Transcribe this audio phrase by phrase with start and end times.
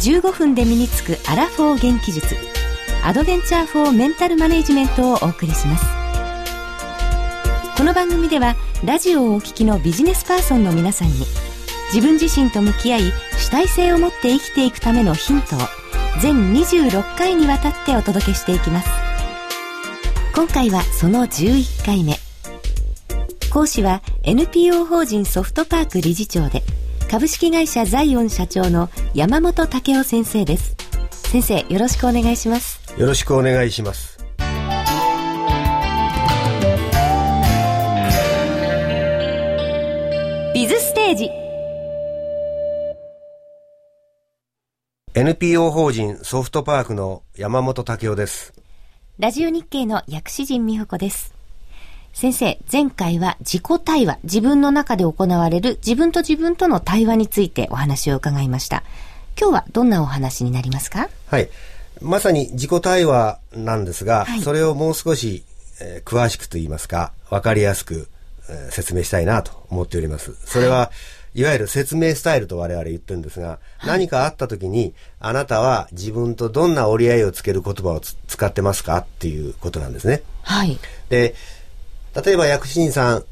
[0.00, 2.34] 15分で身につくアラフォー元気術
[3.04, 5.84] アドベンチャー・フォー・メンタル・マネジメントをお送りします。
[7.76, 11.14] この番組ではラジオをお聞きのビジネスパーソンの皆さんに
[11.92, 13.00] 自分自身と向き合い
[13.38, 15.58] 主体性を持って生きていくためのヒントを
[16.22, 18.88] 全26回にわたってお届けしていきます。
[20.34, 22.16] 今回はその11回目。
[23.52, 26.62] 講師は NPO 法人ソフトパーク理事長で
[27.10, 30.76] 株式会社ザイオン社長の山本武雄先生です。
[31.10, 32.80] 先生よろしくお願いします。
[32.96, 34.24] よろしくお願いします。
[40.54, 41.30] ビズステージ。
[45.14, 48.52] NPO 法人ソフトパークの山本武雄です。
[49.18, 51.39] ラジオ日経の薬師陣美穂子です
[52.12, 58.82] 先生、前回は自己対話、自分の中で行われる自分と自分との対話についてお話を伺いました。
[59.40, 61.08] 今日はどんなお話になりますか？
[61.28, 61.48] はい。
[62.02, 65.44] まさに自己対話なんですが、はい、それをもう少し、
[65.80, 68.08] えー、詳しくと言いますか、わかりやすく、
[68.50, 70.34] えー、説明したいなと思っております。
[70.44, 70.90] それは、は
[71.34, 78.98] い、いわゆる説明スタイルと我々言ってるんですが、はい、何かあった時に、あなたは自分とどんな折り合いをつける言葉を使ってますか？
[78.98, 80.22] っていうことなんですね。
[80.42, 80.78] はい。
[81.08, 81.34] で、
[82.14, 83.24] 例えば薬師さん、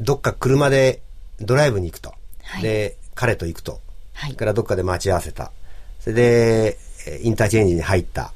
[0.00, 1.00] どっか車で
[1.40, 2.14] ドライブに行くと。
[2.42, 3.80] はい、で、彼と行くと。
[4.12, 5.52] はい、からどっかで待ち合わせた。
[6.00, 6.78] それで、
[7.22, 8.32] インターチェンジに入った。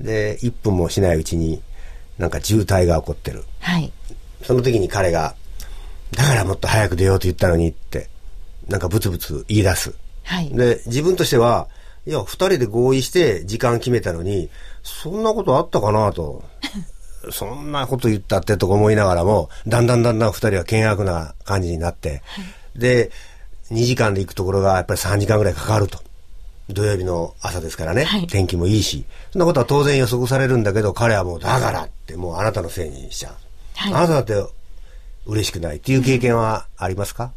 [0.00, 1.62] で、1分もしないうちに、
[2.18, 3.44] なんか渋滞が起こってる。
[3.60, 3.92] はい。
[4.42, 5.34] その時に彼が、
[6.12, 8.08] だからもっと早く出ようと言ったのにって、
[8.68, 9.94] なんかブツブツ言い出す。
[10.24, 10.50] はい。
[10.50, 11.68] で、自分としては、
[12.06, 14.48] いや、二人で合意して時間決めたのに、
[14.82, 16.42] そんなことあったかなと。
[17.30, 22.42] そんなこと言ったってとか思いながらも、だんだんだんだん二人は険悪な感じになって、は
[22.76, 23.10] い、で、
[23.70, 25.98] 2時間で行くところがやっぱり3時間ぐらいかかると。
[26.72, 33.34] 土曜日の朝ですからね、はい、天気もいいし、そんなことは当然予測されるんだけど、彼はもうだからってもうあなたのせいにしちゃう。
[33.74, 34.52] はい、あなただって
[35.26, 37.32] 嬉しくないっていう経験はありますか、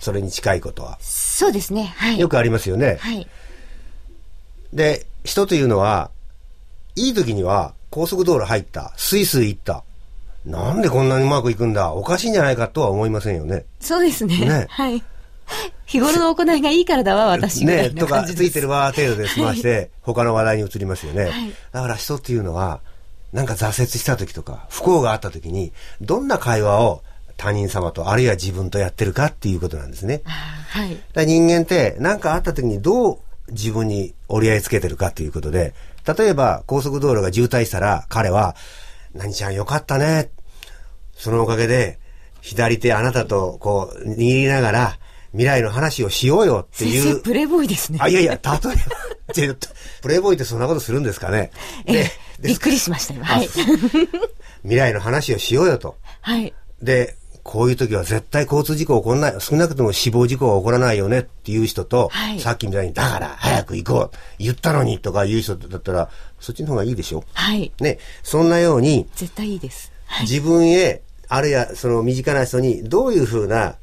[0.00, 0.98] それに近いことは。
[1.00, 1.92] そうですね。
[1.96, 2.18] はい。
[2.18, 2.98] よくありますよね。
[3.00, 3.28] はい。
[4.72, 6.10] で、人というのは、
[6.96, 8.92] いい時には高速道路入った。
[8.96, 9.84] スイスイ行った。
[10.46, 13.66] なんでこんなにうまくいくんだおかしいんじゃないかとは思いませんよね。
[13.80, 14.38] そうですね。
[14.38, 14.66] ね。
[14.70, 15.02] はい。
[15.86, 21.24] 日頃の行いがいいからだわ、 私ね、とか、 ついてるわ、程度で済まして、他の話題に移りますよね。
[21.24, 22.80] はい、だから人っていうのは、
[23.32, 27.02] なんか挫折した時とか、不幸があった時に、どんな会話を
[27.36, 30.22] 他人様と、あるいは自分とやってるかっていうことなんですね。
[30.24, 31.26] はい。
[31.26, 33.18] 人間って、何かあった時にどう
[33.50, 35.74] 自分に折り合いつけてるかっていうことで、
[36.06, 38.56] 例えば高速道路が渋滞したら彼は、
[39.14, 40.30] 何ちゃんよかったね。
[41.14, 41.98] そのおかげで、
[42.40, 44.98] 左手あなたとこう握りながら
[45.32, 47.20] 未来の話をしようよっていう。
[47.22, 47.98] プレイボーイですね。
[48.00, 48.38] あ、いやいや、例
[49.44, 49.56] えば、
[50.02, 51.50] プレイボーイってそんなことするんですかね。
[51.84, 52.10] で、
[52.40, 53.22] びっくりしましたよ。
[53.22, 53.48] はい。
[54.62, 55.96] 未来の話をしようよと。
[56.20, 56.52] はい。
[56.82, 67.24] で、こういう時は絶対交通事故起こらない、少なくとも死亡事故は起こらないよねっていう人と、はい、さっきみたいに、だから早く行こう、言ったのにとか言う人だったら、そっちの方がいいでしょ？
[67.32, 67.72] はい。
[67.80, 69.92] ね、そんなように、絶対いいです。
[70.06, 73.76] はい、自分へ、あるいはその身近な人にどういうふうな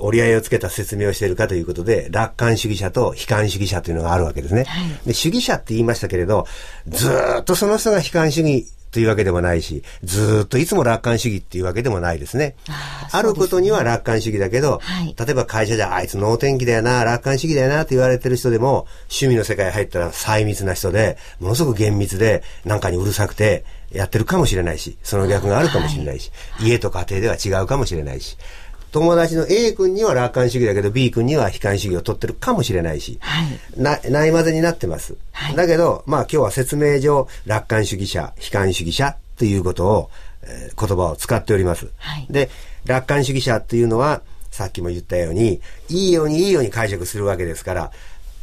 [0.00, 4.64] 折り合いをつけた説明をしているかということで、楽観主義者と悲観主義者というのがあるわけですね。
[4.64, 6.46] はい、で主義者って言いましたけれど、
[6.88, 7.08] ず
[7.40, 12.56] っとその人が悲観主義というわけでもないし、ずっといつも楽観主義っていうわけでもないですね。
[12.68, 28.36] ああることには楽観主義だけど、はい、例えば会社じゃあいつ能天気だよな、楽観主義だよなって言われてる人でも、趣味の世界入ったら細密な人で、ものすごく厳密で、なんかにうるさくて、やってるかもしれないし、その逆があるかもしれないし、はい、家と家庭では違うかもしれないし、
[28.92, 33.46] 友達の A 君には楽観主義だけど B 君には悲観主義を取ってるかもしれないし、はい、
[33.76, 40.10] なないまぜになってます、はい、だけど、まあ今日は説明上、楽観主義者、悲観主義者ということを、
[40.42, 41.88] えー、言葉を使っております。
[41.96, 42.50] はい、で、
[42.84, 47.92] 楽観主義者っていうのは、さっきも言ったように、いいようにいいように解釈するわけですから、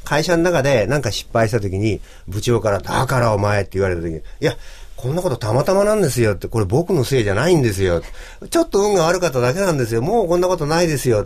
[0.04, 4.56] 会社の中で何か失敗した時に、部長から、だからお前って言われた時に、いや、
[4.98, 8.02] こんなことたまたまなんですよって、これ僕のせいじゃないんですよ。
[8.50, 10.02] ちょっと運が悪かっただけなんですよ。
[10.02, 11.26] もうこんなことないですよ。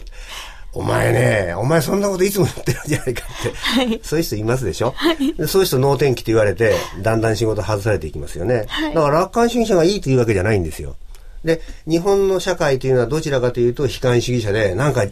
[0.73, 8.65] お前ね、お前そんなこといつも言ってるんじゃないかって、はい、そういう人いますでしょ、はい、そういう人能天気と言われて、だんだん仕事外されていきますよね。
[8.69, 10.95] はい、だから楽観主義者がいいというわけじゃないんですよ。
[11.43, 15.03] で、日本の社会というのはどちらかというと悲観主義者で、なんか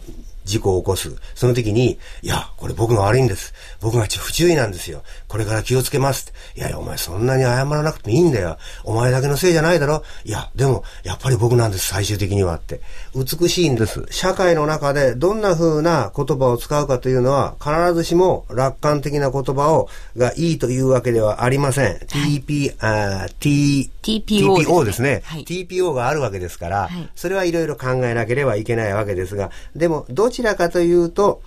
[0.50, 1.14] 事故を起こす。
[1.34, 3.54] その時に、いや、これ僕が悪いんです。
[3.80, 5.02] 僕が不注意なんですよ。
[5.28, 6.32] これから気をつけます。
[6.56, 8.58] いやいや、お前そんなに謝らなくてもいいんだよ。
[8.84, 10.02] お前だけのせいじゃないだろ。
[10.24, 12.80] いや、でも、やっぱり僕なんです、最終的にはって。
[13.14, 14.06] 美しいんです。
[14.10, 21.96] 社会の中でどんな風な言葉を使うかというのは、必ずしも楽観的な言葉を、がいいというわけではありません。
[21.96, 25.22] TP、あ T、TPO, TPO ですね。
[25.24, 31.42] はい、TPO があるわけですから、はい、それはいろいろ考えなければいけないわけですが、でも、どちらかというと、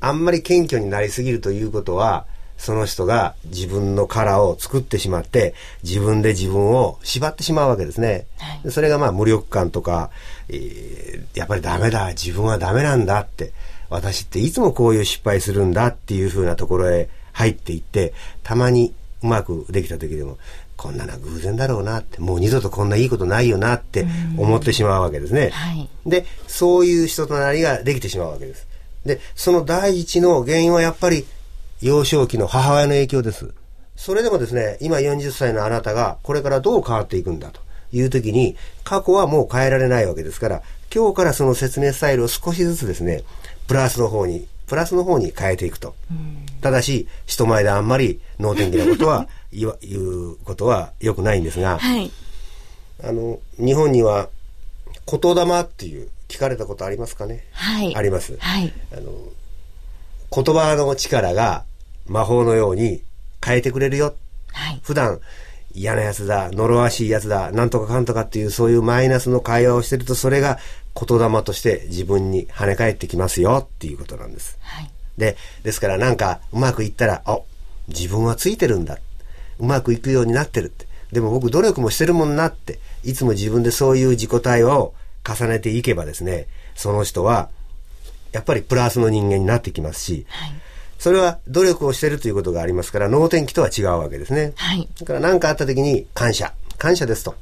[0.00, 2.26] あんまり謙虚になりすぎるということは、
[2.56, 8.26] その人が自分の殻を作ってしまって、自分で自分を縛ってしまうわけですね。
[8.38, 10.10] はい、それがまあ無力感とか、
[10.48, 13.52] えー、やっぱりダメだ、自分はダメなんだって、
[13.88, 20.38] 私っていつもこういう失敗するんだっていうふうなところへ入っていって、たまにうまくできた時でも、
[20.76, 24.06] こんなのは偶然だろうなって、もう二度とこんないいことないよなって
[24.36, 25.50] 思ってしまうわけですね。
[25.50, 28.66] はい、で、そういう人となりができてしまうわけです。
[29.04, 31.24] で、その第一の原因はやっぱり
[31.80, 33.52] 幼少期の母親の影響です。
[33.96, 37.60] それでもですね、今40歳のあなたがこれからどう変わっていくんだと
[37.92, 40.62] いう時に、過去はもう変えられないわけですから、
[40.94, 43.22] 今日からその説明スタイルを少しずつですね、
[43.66, 45.94] プラスの方に、プラスの方に変えていくと。
[46.60, 52.10] ただし、人前であんまり能天気なことは 言言うことは良くないんですが、はい、
[53.02, 54.28] あの、日本には
[55.06, 57.44] 言霊っていう聞かれたことありますかね？
[57.52, 57.94] はい。
[57.94, 58.36] あります。
[58.38, 58.72] はい。
[58.92, 59.12] あの、
[60.34, 61.64] 言葉の力が
[62.06, 63.02] 魔法のように
[63.44, 64.14] 変えてくれるよ。
[64.52, 64.80] はい。
[64.82, 65.20] 普段
[65.74, 70.58] 嫌な奴だ、呪わしい奴だ、なんとかかんとかっていうそういうマイナスの会話をしてるとそれが
[70.94, 74.58] 言霊として自分に跳ね返ってきますよっていうことなんです。
[74.62, 74.90] はい。
[75.18, 77.40] で、ですからなんかうまくいったら、あ、
[77.88, 78.98] 自分はついてるんだ。
[79.58, 80.86] うまくいくようになってるって。
[81.12, 84.94] でも僕努力もしてるもんなって、いつも自分でそういう自己対話を
[85.26, 87.50] 重ねていけばですね、その人は、
[88.36, 90.52] やっぱりプラスの人間になってきますし、はい、
[90.98, 94.52] それは努力をしてるということがありますから、能天気とは違うわけですね。
[94.56, 94.86] はい。
[95.00, 97.34] だから何かあった時に感謝、感謝ですと。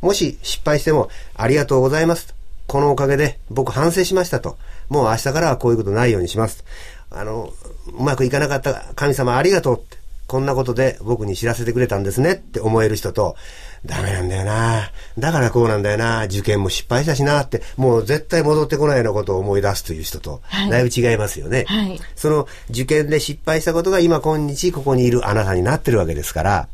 [0.00, 2.34] もし失敗しても、ありがとうございます。
[2.66, 4.58] このおかげで僕反省しましたと。
[4.88, 6.64] もう明日からはこういうことないようにします。
[7.10, 7.52] あの、
[7.96, 9.98] うまくいかなかった神様ありがとうって。
[10.26, 13.36] こんなことで僕に知らせてくれたんですねって思える人と、
[13.84, 14.90] ダメなんだよな。
[15.18, 16.24] だからこうなんだよな。
[16.24, 20.40] 受験も失敗したしなって、もう絶対戻ってこないようなことを思い出すという人と、
[20.70, 21.64] だいぶ違いますよね。
[21.68, 26.68] はい、その受験で失敗したことが今今日ここにいるあなたになってるわけですから、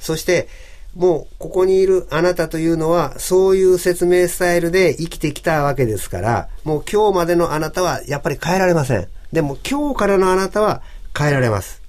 [0.00, 0.48] そして、
[0.94, 9.08] もうここにいるあなたというのはそういう説明スタイルで生きてきたわけですから、もう今日までのあなたはやっぱり変えられません。
[9.32, 10.82] でも今日からのあなたは
[11.16, 11.82] 変えられます。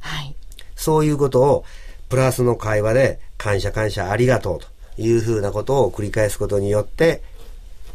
[0.00, 0.34] はい。
[0.74, 1.64] そういうことを
[2.08, 7.22] プラスの会話で感謝感謝ありがとうというふうなことを繰り返すことによって、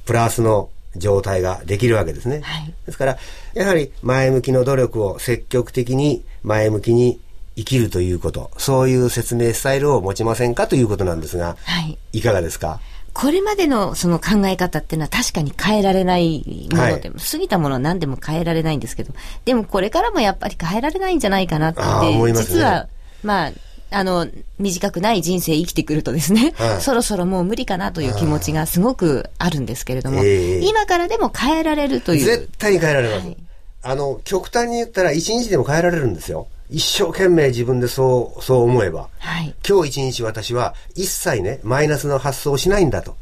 [0.06, 2.42] プラスの状態ができるわけですね。
[2.42, 3.18] はい、ですから、
[3.54, 7.20] やはり前向きの努力を積極的に前向きに
[7.56, 12.80] 生きるということ、そういう説明スタイルを持ちませんかということなんですが、はい、いかがですか？
[13.14, 22.88] これまでのその考え方っていうのは確かに変えられないものでも、はい、過ぎたものは何でも変えられないんですけど、でもこれからもやっぱり変えられないんじゃないかなって、ね、実は、
[23.22, 23.52] まあ、
[23.92, 32.26] あの、短くない人生生きてくるとですね、はい、そろそろもう無理かなという気持ちがすごくあるんですけれども、えー、今からでも変えられるという。
[32.26, 33.28] 絶対に変えられます。
[33.28, 33.38] はい、
[33.84, 36.48] あの、極端に言ったら一日でも変えられるんですよ。
[36.70, 39.10] 一生懸命自分でそう、そう思えば。
[39.20, 43.18] はい、今日一日私は一切ね、マイナスの発想をしないんだと。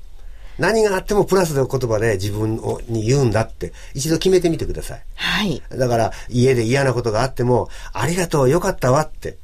[0.59, 5.01] 何があってもプラスの言葉で自分をに言うんだって一度決めてみてください。
[5.15, 5.63] はい。
[5.69, 9.37] だから家で嫌なことがあっても、ありがとう、よかったわって。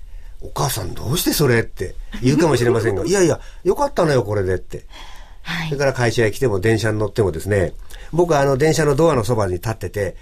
[0.45, 4.85] お母さんどうしてそれって言うかもしれませんが、 いやいや、よかったのよ、これでって。
[5.43, 7.73] はい、それから会社へ来ても電車に乗ってもですね、
[8.11, 10.15] 僕はあの電車のドアのそばに立ってて、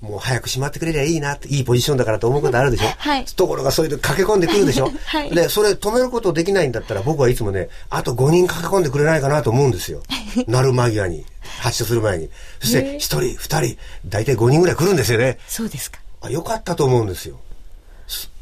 [0.00, 2.86] もう早く閉まってくれりゃいいなって、いいポジションだからと思うことあるでしょ？
[2.96, 3.24] はい。
[3.26, 4.90] ところがそういうの駆け込んでくるでしょ？
[5.04, 5.34] はい。
[5.34, 10.02] で、それ止めることできないんだったら僕はいつもね、あと5人駆け込んでくれないかなと思うんですよ。
[10.46, 11.26] なる間際に。
[11.60, 12.30] 発車する前に。
[12.60, 15.38] そして、1人、2人、大体5人ぐらい来るんですよね。
[15.46, 15.98] そうですか。
[16.22, 17.38] あ、よかったと思うんですよ。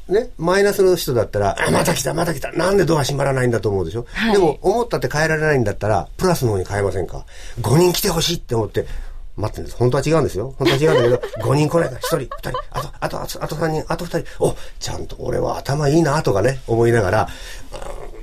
[0.09, 7.27] ね、マイナスの人だったら、あ、また来た、また来た、なんでドア閉まらないんだと思うでしょ、はい、でも、思ったって変えられないんだったら、プラスの方に変えませんか
[7.61, 8.87] ?5 人来てほしいって思って、
[9.37, 9.77] 待ってるんです。
[9.77, 10.55] 本当は違うんですよ。
[10.59, 17.29] 本当は違うんだけど、 5人来ないから、1人、2人、あと、あと、あと3人、あと2人、お、ちゃんと俺は頭いいなとかね、思いながら、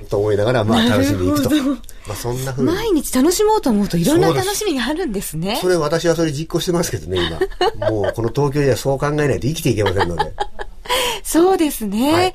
[0.08, 1.50] と思いながら、まあ楽しんでいくと。
[1.50, 2.72] まあそんなふうに。
[2.72, 5.58] 毎日楽しもうと思うといろんな楽しみがあるんですね。
[5.60, 7.18] それ私はそれ実行してますけどね、
[7.78, 7.90] 今。
[7.90, 10.32] もうこの東京ではそう考えないと生きていけませんので。
[11.24, 12.12] そうですね。
[12.12, 12.34] はい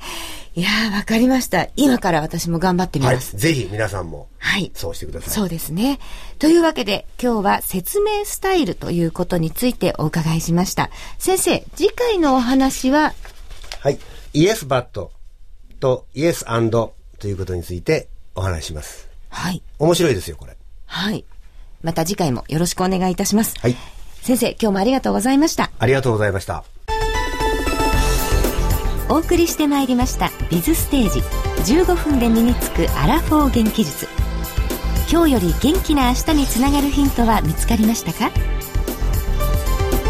[0.54, 1.68] いやー、わかりました。
[1.76, 3.36] 今から私も頑張ってみます。
[3.36, 4.28] はい、ぜひ皆さんも。
[4.36, 4.70] はい。
[4.74, 5.30] そうしてください。
[5.30, 5.98] そうですね。
[6.38, 10.90] というわけで、今日は説明スタイルということについてお伺いしました。
[11.18, 13.14] 先生、次回のお話は？
[13.80, 13.98] はい。
[14.34, 15.10] イエスバット
[15.80, 19.08] とイエスアンドということについてお話します。
[19.30, 19.62] はい。
[19.78, 20.54] 面白いですよ、これ。
[20.84, 21.24] はい。
[21.82, 23.54] また次回もよろしくお願いいたします。
[23.58, 23.76] はい。
[24.20, 25.70] 先生、今日もありがとうございました。
[25.78, 26.62] ありがとうございました。
[29.08, 31.22] お送りしてまいりました「ビズステージ。
[31.74, 34.08] 15分で身につくアラフォー元気術」
[35.10, 38.30] 今日より元気な明日につながるヒントは見つかりましたか？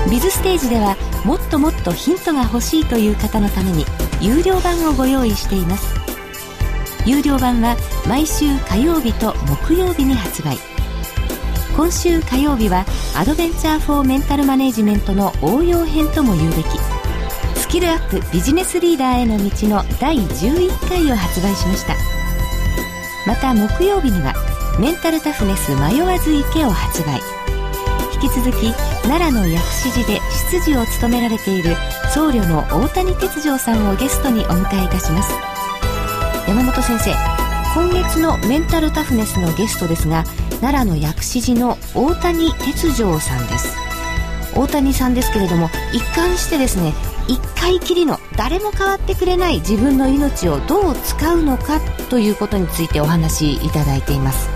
[0.08, 3.84] ビズステージではもっともっとヒントが欲しいという方のために
[4.20, 5.94] 有料版をご用意しています。
[7.04, 9.34] 有料版は毎週火曜日と
[9.64, 10.56] 木曜日に発売。
[11.76, 12.84] 今週火曜日は
[13.16, 16.91] アドベンチャー・フォー・メンタル・マネジメントの応用編とも言うべき。
[17.72, 21.96] キルアップビジネスリーダーへの道の第11回を発売しました。
[23.26, 24.34] また木曜日には
[24.78, 27.18] メンタルタフネス迷わず池を発売。
[28.12, 28.74] 引き続き
[29.04, 31.74] 奈良の薬師寺で執事を務められている
[32.12, 35.32] 僧侶の大谷哲丈さんをゲストにお迎えいたします。
[36.46, 37.10] 山本先生
[37.72, 40.24] 今月のメンタルタフネスのゲストですが
[40.60, 43.74] 奈良の薬師寺の大谷哲丈さんです。
[44.54, 46.92] 大谷さんですけれども一貫してですね
[47.32, 54.50] 一回きりの誰も変わってくれない自分の命をどう使うのかということについてお話しいただいています。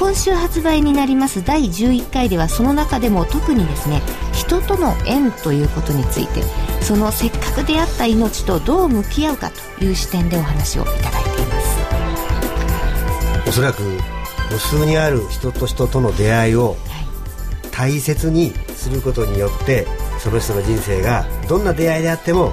[0.00, 4.00] 今週発売になります第11回ではその中でも特にですね
[4.32, 6.42] 人との縁ということについて
[6.82, 11.78] そのせっかく出会った命とどう向き合うかという視点でお話をいただいています。
[13.46, 13.82] おそらく
[14.50, 16.76] 無数にある人と人との出会いを
[17.70, 19.86] 大切にすることによって
[20.22, 22.52] その人の人生がどんな出会いであっても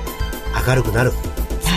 [0.66, 1.20] 明るくなる、はい、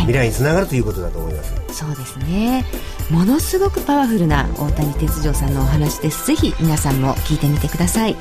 [0.03, 1.61] 未来につながるということだと思います。
[1.73, 2.65] そうですね。
[3.11, 6.27] ものすごくパワフルな大谷哲丈さんのお話です。
[6.27, 8.17] ぜひ皆さんも聞いてみてください。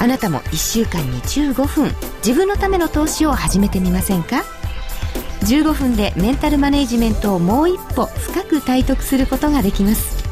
[0.00, 1.94] あなたも1週間に15分
[2.24, 4.44] 自分のための投資を始めてみませんか
[5.42, 10.22] ？15分でメンタルマネジメントをもう一歩深く体得することができます。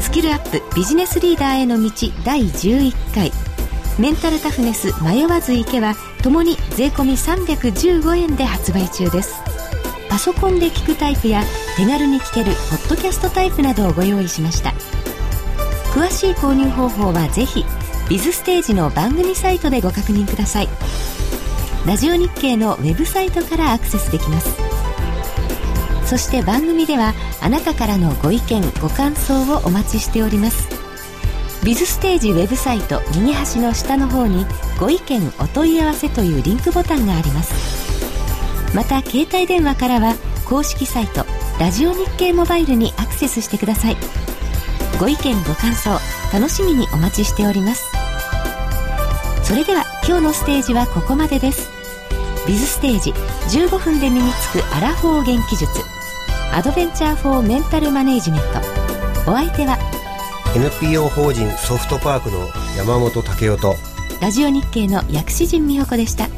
[0.00, 1.90] スキルアップビジネスリーダーへの道
[2.24, 3.32] 第11回
[3.96, 9.34] メンタルタフネス迷わず池はともに税込315円で発売中です。
[10.08, 11.42] パソコンで聞くタイプや
[11.76, 14.72] 手軽に聞けるポッドキャストタイプなどをご用意しました。
[15.92, 17.64] 詳しい購入方法はぜひ
[18.08, 20.68] ビズステージの番組サイトでご確認ください。
[21.86, 24.56] ラジオ日経のウェブサイトからアクセスできます。
[26.04, 30.73] そして番組ではあなたからのご意見ご感想をお待ちしております。
[31.64, 34.44] ビズステージウェブサイト右端の下の方に
[34.78, 38.74] ご意見お問い合わせというリンクボタンがあります。
[38.76, 40.14] また携帯電話からは
[40.46, 41.24] 公式サイト
[41.58, 43.96] ラジオ日経モバイルにアクセスしてください。
[45.00, 45.98] ご意見ご感想
[46.34, 47.90] 楽しみにお待ちしております。
[49.42, 51.70] それでは今日のステージはここまでです。
[52.46, 53.12] ビズステージ
[53.58, 55.70] 15分で身につくアラフォー元気術。
[56.52, 59.30] アドベンチャーフォーメンタルマネージメント。
[59.30, 59.78] お相手は
[60.56, 62.46] NPO 法人ソフトパークの
[62.76, 63.74] 山本武雄と
[64.20, 66.28] ラジオ日経の薬師陣美穂子でした。